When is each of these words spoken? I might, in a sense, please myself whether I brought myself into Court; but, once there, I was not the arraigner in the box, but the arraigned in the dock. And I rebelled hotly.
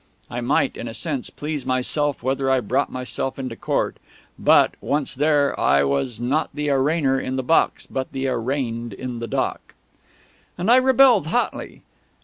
I 0.31 0.41
might, 0.41 0.75
in 0.77 0.87
a 0.87 0.95
sense, 0.95 1.29
please 1.29 1.63
myself 1.63 2.23
whether 2.23 2.49
I 2.49 2.59
brought 2.59 2.91
myself 2.91 3.37
into 3.37 3.55
Court; 3.55 3.97
but, 4.39 4.73
once 4.81 5.13
there, 5.13 5.53
I 5.59 5.83
was 5.83 6.19
not 6.19 6.49
the 6.55 6.69
arraigner 6.69 7.19
in 7.19 7.35
the 7.35 7.43
box, 7.43 7.85
but 7.85 8.11
the 8.11 8.27
arraigned 8.27 8.93
in 8.93 9.19
the 9.19 9.27
dock. 9.27 9.75
And 10.57 10.71
I 10.71 10.77
rebelled 10.77 11.27
hotly. 11.27 11.83